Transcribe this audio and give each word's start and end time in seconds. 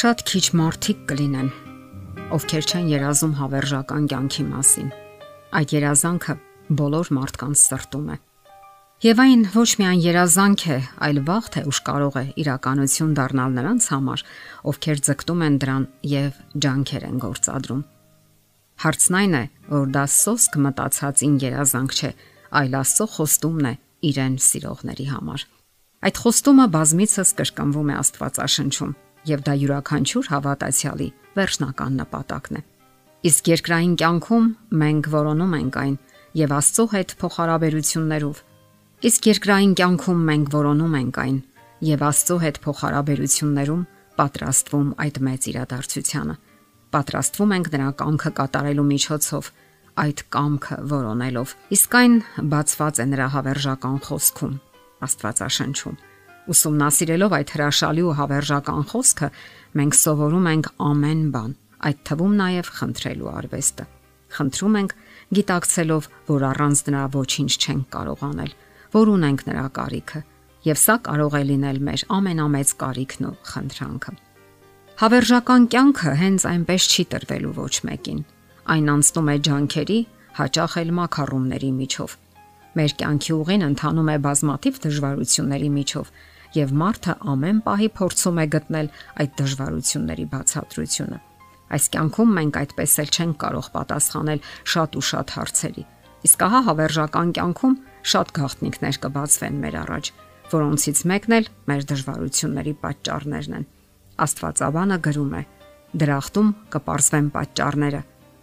Շատ 0.00 0.22
քիչ 0.24 0.42
մարդիկ 0.56 1.00
կլինեն, 1.10 1.48
ովքեր 2.32 2.66
չեն 2.70 2.86
երազում 2.88 3.32
հավերժական 3.36 4.04
կյանքի 4.08 4.44
մասին։ 4.48 4.86
Այդ 5.58 5.74
երազանքը 5.76 6.36
բոլոր 6.78 7.10
մարդկանց 7.16 7.64
սրտում 7.66 8.06
է։ 8.14 8.16
Եվ 9.04 9.20
այն 9.24 9.42
ոչ 9.52 9.66
միայն 9.82 10.00
երազանք 10.06 10.64
է, 10.72 10.78
այլ 11.04 11.20
վաղ 11.26 11.50
թե 11.52 11.64
ուշ 11.68 11.80
կարող 11.90 12.16
է 12.16 12.24
իրականություն 12.44 13.12
դառնալ 13.18 13.58
նրանց 13.58 13.90
համար, 13.92 14.24
ովքեր 14.72 15.04
ձգտում 15.10 15.44
են 15.50 15.60
դրան 15.60 15.84
եւ 16.14 16.40
ջանքեր 16.64 17.06
են 17.10 17.20
գործադրում։ 17.26 17.84
Հարցն 18.80 19.20
այն 19.20 19.36
է, 19.36 19.44
որ 19.68 19.92
դա 20.00 20.06
սոսկ 20.16 20.58
մտածածին 20.64 21.36
երազանք 21.44 21.98
չէ, 22.00 22.14
այլ 22.56 22.80
Աստծո 22.80 23.10
խոստումն 23.20 23.68
է 23.68 23.74
իրեն 24.14 24.40
սիրողների 24.48 25.06
համար։ 25.12 25.46
Այդ 26.08 26.24
խոստումը 26.24 26.68
բազմիցս 26.80 27.36
կրկնվում 27.36 27.92
է 27.92 28.00
Աստվածաշնչում 28.00 28.98
եւ 29.28 29.42
դա 29.46 29.54
յուրաքանչյուր 29.60 30.28
հավատացյալի 30.32 31.08
վերջնական 31.36 31.96
նպատակն 32.00 32.58
է։ 32.60 32.62
Իսկ 33.30 33.50
երկրային 33.50 33.94
կյանքում 34.00 34.46
մենք 34.80 35.08
որոնում 35.12 35.54
ենք 35.60 35.78
այն 35.80 35.96
եւ 36.40 36.54
Աստծո 36.56 36.84
հետ 36.94 37.14
փոխհարաբերություններով։ 37.20 38.42
Իսկ 39.10 39.28
երկրային 39.30 39.72
կյանքում 39.80 40.20
մենք 40.30 40.52
որոնում 40.54 40.94
ենք 41.00 41.20
այն 41.24 41.38
եւ 41.90 42.04
Աստծո 42.10 42.36
հետ 42.44 42.60
փոխհարաբերություններում 42.64 43.82
պատրաստվում 44.20 44.88
այդ 45.04 45.20
մեծ 45.30 45.48
իրադարձությանը։ 45.52 46.36
Պատրաստվում 46.90 47.54
ենք 47.60 47.72
նրա 47.76 47.90
կամքը 48.00 48.30
կատարելու 48.40 48.88
միջոցով 48.90 49.50
այդ 50.00 50.22
կամքը 50.34 50.76
որոնելով։ 50.90 51.56
Իսկ 51.76 51.98
այն 52.00 52.14
բացված 52.50 53.00
է 53.00 53.06
նրա 53.14 53.26
հավերժական 53.36 53.98
խոսքում 54.06 54.54
Աստվածաշնչում 55.06 56.00
Ուսումնասիրելով 56.50 57.34
այդ 57.36 57.50
հրաշալի 57.54 58.02
ու 58.06 58.14
հավերժական 58.18 58.86
խոսքը, 58.90 59.28
մենք 59.80 59.96
սովորում 60.00 60.46
ենք 60.50 60.68
ամեն 60.86 61.20
բան, 61.34 61.52
այդ 61.90 61.98
թվում 62.10 62.32
նաև 62.40 62.70
խնդրելու 62.78 63.30
արվեստը։ 63.30 63.84
Խնդրում 64.30 64.78
ենք 64.80 64.94
գիտակցելով, 65.38 66.08
որ 66.30 66.46
առանց 66.50 66.82
նրա 66.90 67.04
ոչինչ 67.14 67.52
չենք 67.60 67.84
կարող 67.94 68.24
անել, 68.30 68.52
որ 68.94 69.12
ունենք 69.14 69.44
նրա 69.50 69.66
կարիքը, 69.78 70.22
եւ 70.70 70.80
սա 70.80 70.96
կարող 71.10 71.36
է 71.38 71.42
լինել 71.50 71.78
մեր 71.90 72.02
ամենամեծ 72.18 72.72
կարիքն 72.82 73.28
ու 73.30 73.36
խնդրանքը։ 73.50 74.16
Հավերժական 75.00 75.68
կյանքը 75.72 76.16
հենց 76.20 76.48
այնպես 76.50 76.88
չի 76.90 77.04
տրվելու 77.14 77.54
ոչ 77.60 77.74
մեկին։ 77.90 78.18
Այն 78.74 78.90
անցնում 78.94 79.30
է 79.30 79.36
ջանքերի, 79.46 80.00
հաճախ 80.40 80.74
էլ 80.82 80.90
մակարումների 80.98 81.70
միջով 81.78 82.18
Մեր 82.78 82.92
կյանքի 83.00 83.32
ուղին 83.34 83.64
ընթանում 83.66 84.10
է 84.12 84.16
բազմաթիվ 84.24 84.76
դժվարությունների 84.84 85.70
միջով, 85.74 86.10
եւ 86.56 86.72
մարդը 86.82 87.14
ամեն 87.32 87.58
պահի 87.66 87.88
փորձում 88.00 88.40
է 88.40 88.46
գտնել 88.54 88.88
այդ 89.22 89.34
դժվարությունների 89.40 90.26
բացատրությունը։ 90.34 91.18
Այս 91.70 91.84
կյանքում 91.94 92.30
մենք 92.40 92.56
այդպես 92.60 92.94
էլ 93.00 93.10
չենք 93.14 93.36
կարող 93.44 93.66
պատասխանել 93.76 94.40
շատ 94.74 94.96
ու 94.98 95.04
շատ 95.10 95.34
հարցերի։ 95.36 95.84
Իսկ 96.26 96.42
ահա 96.46 96.60
հավերժական 96.66 97.28
կյանքում 97.38 97.76
շատ 98.10 98.32
գաղտնիքներ 98.40 98.98
կբացվեն 99.04 99.60
մեր 99.60 99.76
առաջ, 99.80 100.10
որոնցից 100.50 101.02
մեկն 101.10 101.36
էլ 101.38 101.50
մեր 101.70 101.86
դժվարությունների 101.90 102.74
պատճառներն 102.82 103.56
են։ 103.60 103.66
Աստվածաբանը 104.26 104.98
գրում 105.06 105.34
է. 105.40 105.42
Դրախտում 106.00 106.48
կպարզվեն 106.74 107.28
պատճառները, 107.34 108.00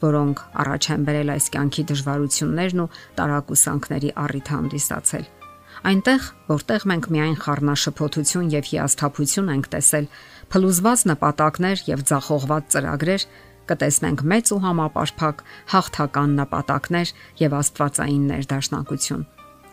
որոնք 0.08 0.44
առաջ 0.64 0.90
են 0.96 1.08
բերել 1.08 1.34
այս 1.38 1.50
կյանքի 1.58 1.88
դժվարություններն 1.92 2.84
ու 2.84 2.92
տարակուսանքների 3.20 4.14
առիթ 4.24 4.54
հանդիսացել։ 4.58 5.37
Այնտեղ, 5.86 6.28
որտեղ 6.50 6.86
մենք 6.90 7.08
միայն 7.14 7.38
խառնաշփոթություն 7.44 8.50
եւ 8.54 8.70
հիասթափություն 8.72 9.52
ենք 9.54 9.68
տեսել, 9.78 10.08
փլուզված 10.52 11.04
նպատակներ 11.12 11.84
եւ 11.88 12.04
ձախողված 12.10 12.70
ծրագրեր, 12.74 13.26
կտեսնենք 13.68 14.24
մեծ 14.32 14.52
ու 14.56 14.62
համապարփակ 14.64 15.44
հաղթական 15.74 16.36
նպատակներ 16.42 17.12
եւ 17.44 17.58
աստվածային 17.62 18.24
ներդաշնակություն։ 18.32 19.26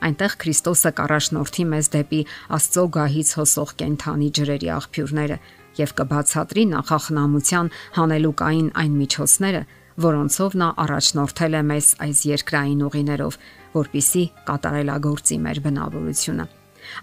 Այնտեղ 0.04 0.32
Քրիստոսը 0.42 0.90
կառաջնորդի 0.98 1.64
մեզ 1.70 1.86
դեպի 1.94 2.20
Աստծո 2.58 2.84
գահից 2.96 3.30
հոսող 3.38 3.70
կենթանի 3.80 4.28
ջրերի 4.36 4.68
աղբյուրները 4.74 5.38
եւ 5.78 5.94
կբացատրի 6.00 6.64
նախախնամության 6.74 7.70
հանելուկային 7.94 8.68
այն 8.84 8.98
միջոցները, 9.00 9.62
որոնցով 10.02 10.54
նա 10.58 10.68
առաջնորդել 10.84 11.54
է 11.54 11.62
մեզ 11.70 11.88
այս 12.04 12.20
երկրային 12.26 12.80
ուղիներով, 12.88 13.34
որpիսի 13.74 14.24
կատարելագործի 14.48 15.36
մեր 15.44 15.60
բնավորությունը։ 15.64 16.46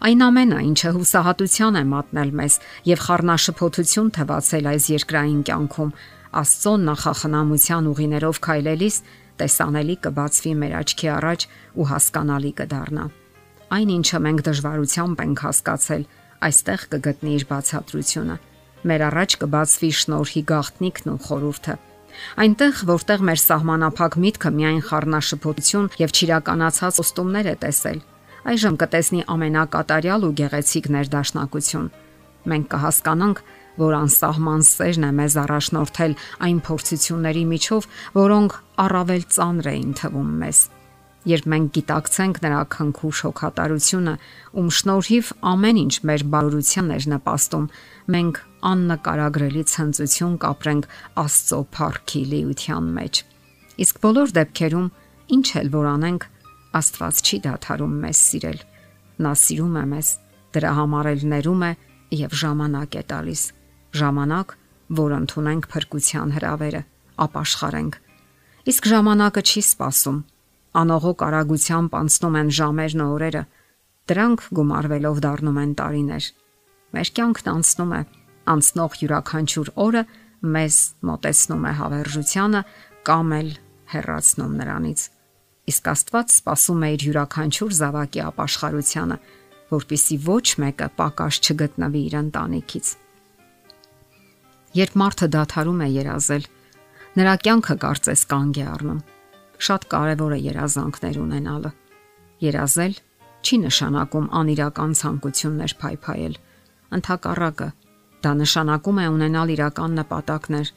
Այն 0.07 0.24
ամենը, 0.28 0.57
ինչը 0.72 0.90
հուսահատության 0.96 1.78
է 1.79 1.84
մատնել 1.91 2.31
մեզ 2.41 2.57
եւ 2.91 3.00
խառնաշփոթություն 3.06 4.12
թվացել 4.18 4.68
այս 4.72 4.90
երկրային 4.91 5.41
կյանքում, 5.47 5.94
Աստծո 6.31 6.74
նախախնամության 6.88 7.88
ուղիներով 7.91 8.38
քայլելիս 8.46 8.97
տեսանելի 9.41 9.96
կբացվի 10.06 10.53
մեր 10.62 10.75
աչքի 10.79 11.09
առաջ 11.12 11.46
ու 11.75 11.88
հասկանալի 11.91 12.52
կդառնա։ 12.62 13.06
Այն 13.75 13.91
ինչը 13.97 14.22
մենք 14.28 14.44
դժվարությամբ 14.47 15.23
ենք 15.28 15.44
հասկացել, 15.47 16.03
այստեղ 16.47 16.88
կգտնի 16.96 17.35
իր 17.35 17.46
բացատրությունը։ 17.52 18.41
Մեր 18.91 19.08
առաջ 19.12 19.40
կբացվի 19.44 19.91
շնորհի 20.02 20.44
գաղտնիքն 20.52 21.12
ու 21.12 21.22
խորուրդը 21.28 21.75
Այնտեղ, 22.41 22.81
որտեղ 22.89 23.23
մեր 23.29 23.41
սահմանափակ 23.41 24.17
միտքը 24.25 24.51
միայն 24.57 24.81
խառնաշփոթություն 24.88 25.89
եւ 26.01 26.13
ճիրականացած 26.17 26.99
ոստումներ 27.01 27.51
է 27.51 27.55
տեսել, 27.61 28.03
այժմ 28.51 28.75
կտեսնի 28.81 29.23
ամենակատարյալ 29.35 30.27
ու 30.27 30.35
գեղեցիկ 30.41 30.91
ներդաշնակություն։ 30.97 31.88
Մենք 32.51 32.67
կհասկանանք, 32.73 33.41
որ 33.81 33.97
անսահման 34.01 34.67
սերն 34.67 35.07
է 35.07 35.11
մեզ 35.22 35.39
առաջնորդել 35.45 36.19
այն 36.49 36.61
փորձությունների 36.67 37.47
միջով, 37.55 37.89
որոնք 38.17 38.59
առավել 38.85 39.25
ծանր 39.38 39.73
էին 39.75 39.97
թվում 40.01 40.38
մեզ 40.41 40.67
Երբ 41.21 41.45
մենք 41.53 41.67
գիտակցենք 41.75 42.37
նրա 42.41 42.59
քնքու 42.73 43.09
շոկհատարությունը, 43.19 44.13
ում 44.57 44.69
շնորհիվ 44.77 45.27
ամեն 45.51 45.79
ինչ 45.81 45.93
մեր 46.09 46.23
բարօրությանն 46.33 46.93
էր 46.95 47.05
նպաստում, 47.11 47.67
մենք 48.15 48.39
աննկարագրելի 48.71 49.63
ցնծություն 49.71 50.33
կապրենք 50.41 50.87
Աստծո 51.21 51.59
փառքի 51.77 52.21
լիության 52.31 52.89
մեջ։ 52.97 53.21
Իսկ 53.85 54.01
բոլոր 54.01 54.33
դեպքերում 54.41 54.87
ինչ 55.37 55.47
էլ 55.61 55.69
որ 55.77 55.87
անենք, 55.91 56.25
Աստված 56.81 57.21
չի 57.21 57.37
դադարում 57.45 57.95
մեզ 58.01 58.23
սիրել։ 58.31 58.59
Նա 59.21 59.31
սիրում 59.45 59.77
է 59.77 59.85
մեզ, 59.93 60.11
դրա 60.57 60.71
համար 60.81 61.11
էլ 61.11 61.23
ներում 61.37 61.63
է 61.69 61.71
եւ 62.17 62.35
ժամանակ 62.41 62.97
է 62.97 63.03
տալիս։ 63.13 63.41
Ժամանակ, 64.01 64.57
որ 65.01 65.15
ընդունենք 65.21 65.69
փրկության 65.71 66.35
հրավերը, 66.41 66.81
ապաշխարենք։ 67.29 67.97
Իսկ 68.71 68.87
ժամանակը 68.91 69.41
չի 69.51 69.61
սпасում 69.67 70.19
անողոք 70.79 71.23
արագությամբ 71.27 71.95
անցնում 71.99 72.37
են 72.41 72.49
ժամերն 72.57 73.01
ու 73.03 73.09
օրերը, 73.15 73.43
դրանք 74.11 74.43
գումարվելով 74.57 75.19
դառնում 75.25 75.59
են 75.61 75.73
տարիներ։ 75.81 76.27
Մեր 76.95 77.11
կյանքն 77.17 77.51
անցնում 77.51 77.91
է, 77.91 78.01
անցնող 78.51 78.95
յուրաքանչյուր 79.01 79.71
օրը 79.85 80.03
մեզ 80.41 80.77
մտեցնում 81.11 81.65
է 81.67 81.73
հավերժությանը 81.81 82.61
կամ 83.07 83.35
էլ 83.37 83.51
հեռացնում 83.91 84.55
նրանից։ 84.61 85.03
Իսկ 85.71 85.87
Աստված 85.91 86.33
սпасում 86.35 86.81
է 86.81 86.89
իր 86.95 87.05
յուրաքանչյուր 87.07 87.75
զավակի 87.77 88.21
ապաշխարությանը, 88.31 89.17
որpիսի 89.71 90.17
ոչ 90.25 90.47
մեկը 90.63 90.87
պակաս 90.97 91.39
չգտնվի 91.45 92.01
իր 92.07 92.15
ընտանիքից։ 92.21 92.87
Երբ 94.81 94.93
մարդը 95.01 95.27
դադարում 95.35 95.81
է 95.85 95.87
երազել, 96.01 96.45
նրա 97.19 97.33
կյանքը 97.45 97.75
կարծես 97.85 98.21
կանգ 98.31 98.59
է 98.61 98.65
առնում 98.71 98.99
շատ 99.61 99.85
կարևոր 99.91 100.33
է 100.35 100.39
երազանքներ 100.47 101.17
ունենալը։ 101.22 101.72
Երազել 102.41 102.95
չի 103.45 103.57
նշանակում 103.66 104.28
անիրական 104.40 104.96
ցանկություններ 105.02 105.75
փայփայել։ 105.81 106.35
Ընթակառակը 106.97 107.67
դա 108.25 108.31
նշանակում 108.41 109.02
է 109.02 109.05
ունենալ 109.16 109.53
իրական 109.55 109.96
նպատակներ, 110.02 110.72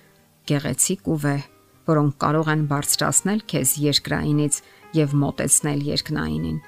գեղեցիկ 0.48 1.08
ու 1.08 1.18
վեհ, 1.24 1.48
որոնք 1.88 2.14
կարող 2.24 2.52
են 2.54 2.62
բարձրացնել 2.72 3.40
քեզ 3.52 3.74
երկրայինից 3.84 4.60
եւ 5.00 5.16
մոտեցնել 5.24 5.80
երկնայինին։ 5.88 6.62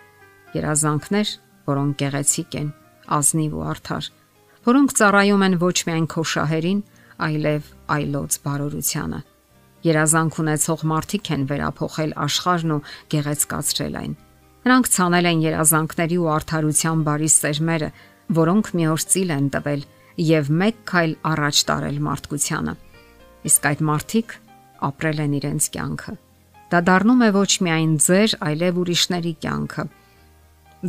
Երազանքներ, 0.56 1.28
որոնք 1.68 1.96
գեղեցիկ 2.00 2.58
են, 2.60 2.68
ազնիվ 3.16 3.56
ու 3.56 3.64
արդար, 3.76 4.10
որոնք 4.66 4.98
ծառայում 5.00 5.46
են 5.46 5.56
ոչ 5.62 5.76
միայն 5.88 6.10
քո 6.16 6.26
շահերին, 6.32 6.84
այլև 7.26 7.72
այլոց 7.96 8.38
բարօրությանը 8.44 9.20
երազանք 9.86 10.38
ունեցող 10.42 10.84
մարդիկ 10.92 11.30
են 11.36 11.42
վերափոխել 11.50 12.14
աշխարհն 12.26 12.74
ու 12.76 12.84
գեղեցկացրել 13.14 13.98
այն։ 14.02 14.14
Նրանք 14.66 14.88
ցանել 14.96 15.26
են 15.30 15.42
երազանքների 15.46 16.16
ու 16.22 16.30
արդարության 16.36 17.02
բարի 17.06 17.30
սերմերը, 17.36 17.90
որոնք 18.36 18.70
մի 18.74 18.86
օր 18.92 19.02
ծիլ 19.12 19.30
են 19.36 19.48
տվել 19.54 19.82
եւ 20.26 20.48
մեկ 20.62 20.76
քայլ 20.90 21.12
առաջ 21.30 21.56
տարել 21.70 21.98
մարդկությանը։ 22.06 22.74
Իսկ 23.46 23.68
այդ 23.70 23.82
մարդիկ 23.86 24.32
ապրել 24.90 25.20
են 25.26 25.36
իրենց 25.38 25.68
կյանքը։ 25.76 26.14
Դա 26.66 26.78
դառնում 26.82 27.22
է 27.22 27.30
ոչ 27.36 27.52
միայն 27.62 27.92
ձեր, 28.02 28.32
այլև 28.42 28.80
ուրիշների 28.82 29.32
կյանքը։ 29.44 29.84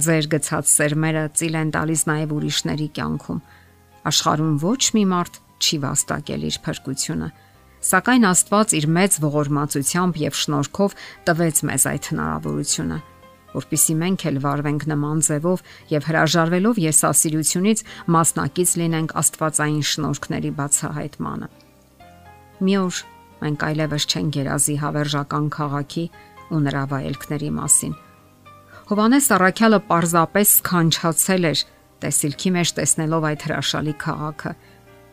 Ձեր 0.08 0.28
գցած 0.34 0.72
սերմերը 0.74 1.24
ծիլ 1.38 1.58
են 1.62 1.74
տալիս 1.76 2.02
նաև 2.10 2.34
ուրիշների 2.38 2.88
կյանքում։ 2.98 3.44
Աշխարհում 4.10 4.56
ոչ 4.64 4.82
մի 4.98 5.04
մարդ 5.14 5.38
չի 5.62 5.78
վաստակել 5.86 6.48
իր 6.48 6.58
փրկությունը։ 6.66 7.30
Սակայն 7.88 8.26
Աստված 8.28 8.74
իր 8.76 8.86
մեծ 8.92 9.14
ողորմածությամբ 9.24 10.18
եւ 10.20 10.34
շնորհքով 10.36 10.96
տվեց 11.28 11.60
մեզ 11.70 11.84
այդ 11.88 12.08
հնարավորությունը, 12.12 12.98
որpիսի 13.54 13.94
մենք 14.02 14.26
էլ 14.28 14.40
վարվենք 14.44 14.86
նման 14.92 15.22
ձևով 15.28 15.64
եւ 15.94 16.08
հրաժարվելով 16.10 16.82
եսասիրությունից 16.84 17.84
մասնակից 18.18 18.74
լինենք 18.82 19.16
Աստվածային 19.24 19.86
շնորհքների 19.92 20.52
բացահայտմանը։ 20.58 21.48
Մի 22.68 22.76
օր 22.84 23.00
մենք 23.48 23.66
այլևս 23.72 24.08
չենք 24.12 24.40
երազի 24.42 24.76
հավերժական 24.84 25.48
քաղաքի 25.56 26.06
ու 26.52 26.62
նրա 26.68 26.84
վայելքների 26.92 27.52
մասին։ 27.56 27.94
Հովանես 28.88 29.26
Արաքյալը 29.38 29.80
պարզապես 29.88 30.52
քանչացել 30.68 31.48
էր 31.48 31.64
տեսիլքի 32.04 32.52
մեջ 32.58 32.72
տեսնելով 32.78 33.28
այդ 33.32 33.46
հրաշալի 33.48 33.94
քաղաքը 34.04 34.52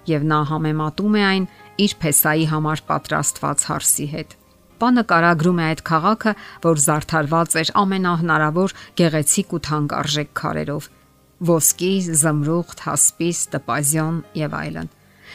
եւ 0.09 0.27
նա 0.31 0.41
համեմատում 0.51 1.15
է 1.17 1.23
այն 1.29 1.47
իր 1.81 1.95
փեսայի 2.03 2.47
համար 2.53 2.83
պատրաստված 2.89 3.65
հարսի 3.71 4.07
հետ։ 4.15 4.35
Պանը 4.83 5.03
կարագրում 5.11 5.61
է 5.63 5.65
այդ 5.65 5.81
քաղաքը, 5.89 6.33
որ 6.65 6.81
զարդարված 6.85 7.57
էր 7.61 7.71
ամենահնարավոր 7.83 8.75
գեղեցիկ 9.01 9.55
ու 9.55 9.63
թանկարժեք 9.69 10.31
քարերով՝ 10.41 10.89
ոսկի, 11.51 11.93
զմրուխտ, 12.21 12.83
հասպիս, 12.89 13.39
տպազիոն 13.55 14.19
եւ 14.39 14.57
այլն։ 14.61 14.91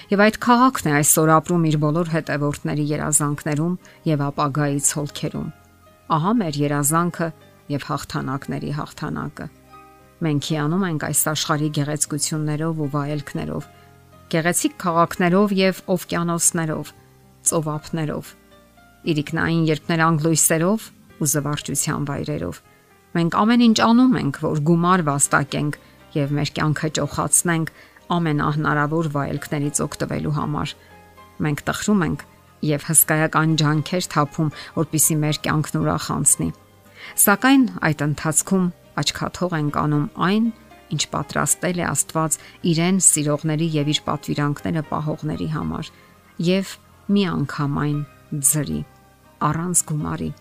Եվ 0.10 0.24
այդ 0.26 0.38
քաղաքն 0.44 0.90
է 0.90 0.94
այսօր 1.00 1.32
ապրում 1.36 1.66
իր 1.70 1.78
բոլոր 1.84 2.12
հետևորդների 2.14 2.86
երազանքներում 2.90 3.74
եւ 4.10 4.24
ապագայի 4.30 4.80
ցոլքերում։ 4.90 5.50
Ահա 6.20 6.32
մեր 6.40 6.60
երազանքը 6.64 7.28
եւ 7.70 7.88
հաղթանակների 7.90 8.72
հաղթանակը։ 8.80 9.48
Մենք 10.20 10.48
հիանում 10.50 10.86
ենք 10.90 11.04
այս 11.10 11.22
աշխարհի 11.32 11.70
գեղեցկություններով 11.80 12.80
ու 12.80 12.90
վայելքներով, 12.96 13.68
գեղեցիկ 14.30 14.76
քաղաքներով 14.84 15.54
եւ 15.58 15.82
օվկիանոսներով, 15.96 16.92
ծովափներով, 17.50 18.32
իրիկնային 19.10 19.64
երկներանգ 19.70 20.26
լույսերով 20.26 20.88
ու 21.20 21.30
զվարճության 21.34 22.08
վայրերով։ 22.10 22.60
Մենք 23.10 23.38
ամեն 23.42 23.64
ինչ 23.66 23.78
անում 23.90 24.18
ենք, 24.20 24.40
որ 24.46 24.62
գումար 24.70 25.04
վաստակենք 25.10 25.80
եւ 26.14 26.34
մեր 26.40 26.52
կյանքը 26.60 26.90
ճոխացնենք 27.00 27.72
ամենահնարավոր 28.20 29.10
վայելքներից 29.16 29.82
օգտվելու 29.86 30.36
համար։ 30.38 30.74
Մենք 31.40 31.60
տխրում 31.70 32.04
ենք 32.10 32.26
եւ 32.70 32.86
հսկայական 32.90 33.52
ջանքեր 33.60 34.08
թափում, 34.14 34.50
որpիսի 34.78 35.16
մեր 35.24 35.38
կյանքն 35.46 35.80
ուրախ 35.80 36.08
անցնի։ 36.20 36.50
Սակայն 37.24 37.64
այդ 37.90 38.02
ընթացքում 38.10 38.66
աչքաթող 39.00 39.56
ենք 39.60 39.80
անում 39.80 40.08
այն, 40.30 40.50
ինչ 40.96 41.04
պատրաստել 41.14 41.80
է 41.80 41.86
Աստված 41.90 42.38
իրեն 42.72 43.00
սիրողների 43.10 43.68
եւ 43.80 43.92
իր 43.94 44.00
պատվիրանքները 44.10 44.84
պահողների 44.90 45.50
համար 45.56 45.92
եւ 46.50 46.76
մի 47.10 47.24
անգամ 47.30 47.80
այն 47.84 48.00
ձրի 48.50 48.82
առանց 49.50 49.84
գումարի 49.90 50.32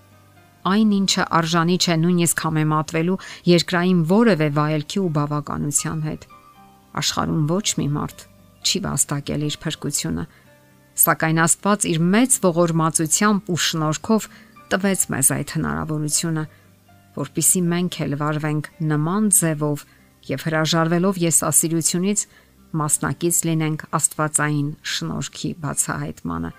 այն 0.68 0.90
ինչը 0.98 1.24
արժանի 1.38 1.76
չէ 1.78 1.94
նույնիսկ 2.02 2.42
համեմատվելու 2.44 3.20
երկրային 3.48 4.00
որևէ 4.10 4.48
վայելքի 4.58 5.00
ու 5.04 5.12
բավականության 5.18 6.02
հետ 6.08 6.26
աշխարհում 7.02 7.46
ոչ 7.52 7.66
մի 7.78 7.88
մարդ 7.94 8.24
չի 8.68 8.82
վաստակել 8.84 9.46
իր 9.48 9.56
փրկությունը 9.64 10.24
սակայն 10.98 11.40
Աստված 11.44 11.86
իր 11.88 11.98
մեծ 12.14 12.38
ողորմածությամբ 12.44 13.50
ու 13.54 13.58
շնորհքով 13.68 14.28
տվեց 14.72 15.04
մեզ 15.14 15.28
այդ 15.38 15.52
հնարավորությունը 15.56 16.44
որpիսի 17.18 17.60
մենք 17.72 17.98
էլ 18.04 18.16
վարվենք 18.22 18.70
նման 18.92 19.30
ձևով 19.38 19.84
եւ 20.28 20.44
հրաժարվելով 20.48 21.20
եսասիրությունից 21.24 22.24
մասնակից 22.78 23.36
լինենք 23.48 23.84
Աստվածային 23.98 24.68
շնորհքի 24.92 25.50
բացահայտմանը։ 25.62 26.50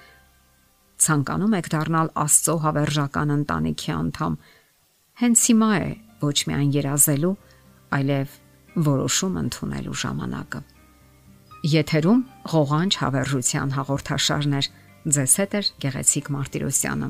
Ցանկանում 1.00 1.56
եք 1.60 1.70
դառնալ 1.74 2.10
Աստծո 2.24 2.56
հավերժական 2.66 3.34
ընտանիքի 3.36 3.92
անդամ։ 3.96 4.34
Հենց 5.22 5.46
հիմա 5.50 5.70
է 5.80 5.88
ոչ 6.24 6.38
միայն 6.50 6.74
երազելու, 6.80 7.36
այլև 8.00 8.36
որոշում 8.90 9.40
ընդունելու 9.44 9.98
ժամանակը։ 10.04 10.62
Եթերում 11.70 12.22
ղողանջ 12.56 13.00
հավերժության 13.04 13.74
հաղորդաշարներ։ 13.80 14.70
Ձեզ 15.16 15.34
հետ 15.40 15.58
է 15.60 15.62
Գեղեցիկ 15.84 16.30
Մարտիրոսյանը։ 16.36 17.10